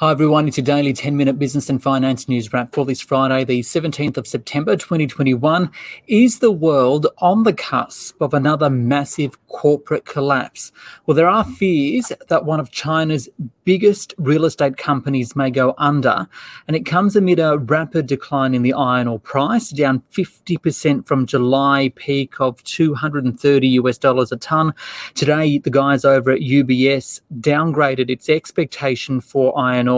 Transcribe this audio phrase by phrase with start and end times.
[0.00, 3.44] Hi everyone, it's your daily 10 minute business and finance news wrap for this Friday,
[3.44, 5.70] the 17th of September 2021.
[6.06, 10.72] Is the world on the cusp of another massive corporate collapse?
[11.04, 13.28] Well, there are fears that one of China's
[13.64, 16.26] biggest real estate companies may go under,
[16.66, 21.26] and it comes amid a rapid decline in the iron ore price, down 50% from
[21.26, 24.72] July peak of 230 US dollars a ton.
[25.14, 29.89] Today, the guys over at UBS downgraded its expectation for iron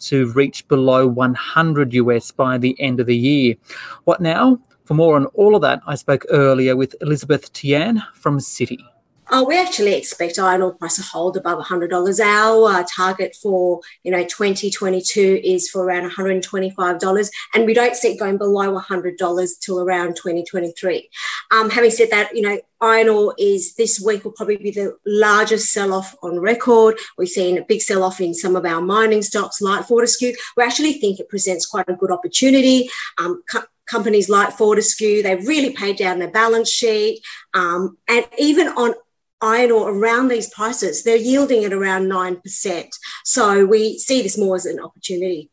[0.00, 3.54] to reach below 100 US by the end of the year.
[4.04, 4.58] What now?
[4.84, 8.78] For more on all of that, I spoke earlier with Elizabeth Tian from Citi.
[9.30, 12.20] Uh, we actually expect iron ore price to hold above $100.
[12.20, 18.12] Our uh, target for you know 2022 is for around $125, and we don't see
[18.12, 21.10] it going below $100 till around 2023.
[21.50, 24.96] Um, having said that, you know iron ore is this week will probably be the
[25.04, 26.96] largest sell-off on record.
[27.16, 30.32] We've seen a big sell-off in some of our mining stocks, like Fortescue.
[30.56, 32.88] We actually think it presents quite a good opportunity.
[33.18, 33.42] Um,
[33.88, 37.20] companies like Fortescue, they've really paid down their balance sheet.
[37.54, 38.94] Um, and even on
[39.40, 42.88] iron ore around these prices, they're yielding at around 9%.
[43.24, 45.50] So we see this more as an opportunity.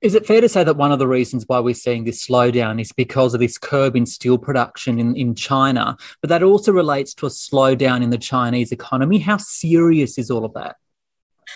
[0.00, 2.80] Is it fair to say that one of the reasons why we're seeing this slowdown
[2.80, 7.14] is because of this curb in steel production in, in China, but that also relates
[7.14, 9.20] to a slowdown in the Chinese economy?
[9.20, 10.76] How serious is all of that?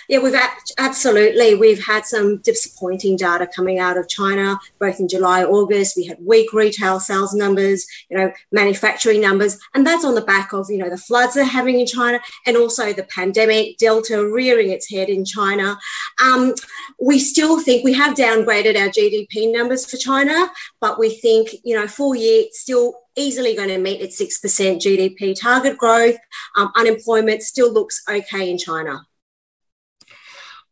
[0.09, 0.39] Yeah, we've
[0.79, 5.97] absolutely we've had some disappointing data coming out of China, both in July, August.
[5.97, 10.53] We had weak retail sales numbers, you know, manufacturing numbers, and that's on the back
[10.53, 14.71] of you know the floods they're having in China, and also the pandemic, Delta rearing
[14.71, 15.79] its head in China.
[16.23, 16.55] Um,
[17.01, 21.77] we still think we have downgraded our GDP numbers for China, but we think you
[21.77, 26.19] know full year still easily going to meet its 6% GDP target growth.
[26.55, 29.07] Um, unemployment still looks okay in China.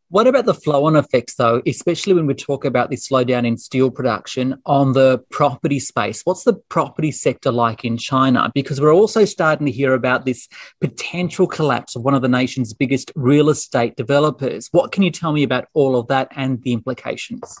[0.09, 3.57] What about the flow on effects, though, especially when we talk about this slowdown in
[3.57, 6.21] steel production on the property space?
[6.25, 8.51] What's the property sector like in China?
[8.53, 10.47] Because we're also starting to hear about this
[10.79, 14.69] potential collapse of one of the nation's biggest real estate developers.
[14.71, 17.59] What can you tell me about all of that and the implications?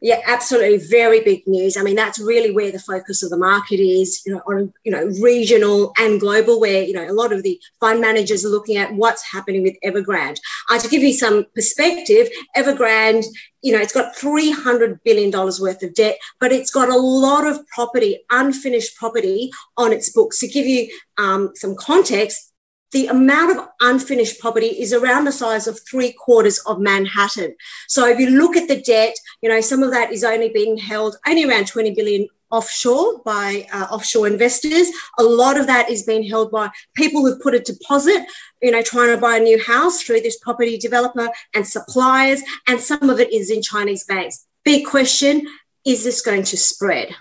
[0.00, 0.76] Yeah, absolutely.
[0.76, 1.76] Very big news.
[1.76, 4.92] I mean, that's really where the focus of the market is, you know, on, you
[4.92, 8.76] know, regional and global, where, you know, a lot of the fund managers are looking
[8.76, 10.38] at what's happening with Evergrande.
[10.70, 13.24] Uh, to give you some perspective, Evergrande,
[13.62, 17.66] you know, it's got $300 billion worth of debt, but it's got a lot of
[17.66, 20.38] property, unfinished property on its books.
[20.38, 22.52] To give you um, some context,
[22.92, 27.54] the amount of unfinished property is around the size of three quarters of Manhattan.
[27.86, 30.78] So if you look at the debt, you know, some of that is only being
[30.78, 34.88] held only around 20 billion offshore by uh, offshore investors.
[35.18, 38.24] A lot of that is being held by people who've put a deposit,
[38.62, 42.42] you know, trying to buy a new house through this property developer and suppliers.
[42.66, 44.46] And some of it is in Chinese banks.
[44.64, 45.46] Big question,
[45.84, 47.14] is this going to spread?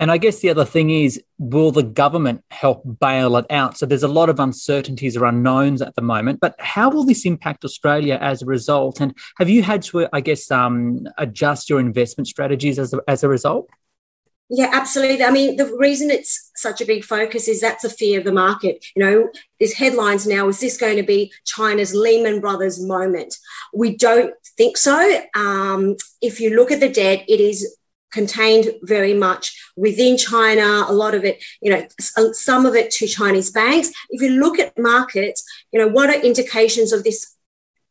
[0.00, 3.76] And I guess the other thing is, will the government help bail it out?
[3.76, 6.40] So there's a lot of uncertainties or unknowns at the moment.
[6.40, 9.00] But how will this impact Australia as a result?
[9.00, 13.22] And have you had to, I guess, um, adjust your investment strategies as a, as
[13.22, 13.68] a result?
[14.52, 15.22] Yeah, absolutely.
[15.22, 18.32] I mean, the reason it's such a big focus is that's a fear of the
[18.32, 18.84] market.
[18.96, 20.48] You know, there's headlines now.
[20.48, 23.36] Is this going to be China's Lehman Brothers moment?
[23.72, 25.20] We don't think so.
[25.36, 27.76] Um, if you look at the debt, it is
[28.12, 32.90] contained very much within China, a lot of it, you know, uh, some of it
[32.92, 33.90] to Chinese banks.
[34.10, 37.36] If you look at markets, you know, what are indications of this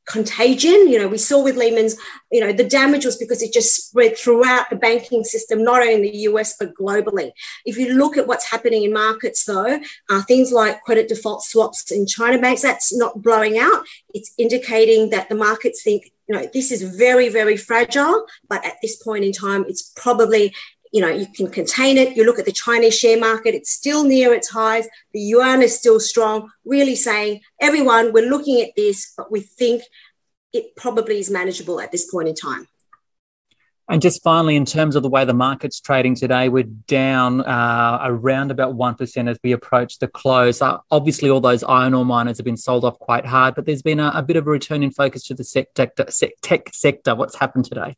[0.10, 0.90] contagion?
[0.90, 1.96] You know, we saw with Lehman's,
[2.32, 5.94] you know, the damage was because it just spread throughout the banking system, not only
[5.94, 7.32] in the US, but globally.
[7.66, 11.92] If you look at what's happening in markets, though, uh, things like credit default swaps
[11.92, 13.86] in China banks, that's not blowing out.
[14.14, 18.76] It's indicating that the markets think you know, this is very, very fragile, but at
[18.84, 20.54] this point in time, it's probably,
[20.92, 22.16] you know, you can contain it.
[22.16, 24.88] You look at the Chinese share market, it's still near its highs.
[25.12, 29.82] The yuan is still strong, really saying, everyone, we're looking at this, but we think
[30.54, 32.68] it probably is manageable at this point in time.
[33.90, 37.98] And just finally, in terms of the way the market's trading today, we're down uh,
[38.04, 40.62] around about 1% as we approach the close.
[40.62, 43.82] Uh, obviously, all those iron ore miners have been sold off quite hard, but there's
[43.82, 45.66] been a, a bit of a return in focus to the
[46.44, 47.16] tech sector.
[47.16, 47.96] What's happened today?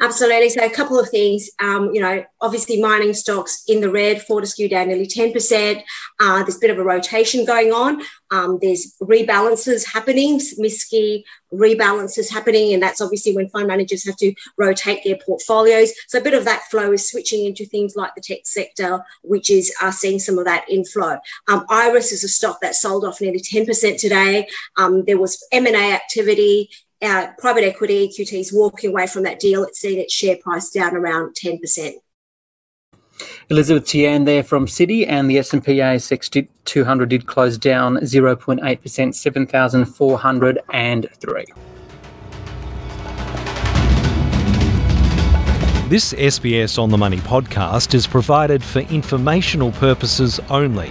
[0.00, 0.48] Absolutely.
[0.50, 1.50] So a couple of things.
[1.60, 5.82] Um, you know, obviously mining stocks in the red, Fortescue down nearly 10%.
[6.20, 8.02] Uh, there's a bit of a rotation going on.
[8.30, 14.34] Um, there's rebalances happening, MSCI rebalances happening, and that's obviously when fund managers have to
[14.58, 15.92] rotate their portfolios.
[16.08, 19.50] So a bit of that flow is switching into things like the tech sector, which
[19.50, 21.18] is uh, seeing some of that inflow.
[21.48, 24.48] Um, Iress is a stock that sold off nearly 10% today.
[24.76, 26.70] Um, there was M&A activity
[27.04, 29.62] uh, private equity, EQT is walking away from that deal.
[29.64, 31.92] It's seen its share price down around 10%.
[33.48, 41.44] Elizabeth Tian there from Citi, and the S&P ASX 200 did close down 0.8%, 7,403.
[45.88, 50.90] This SBS On the Money podcast is provided for informational purposes only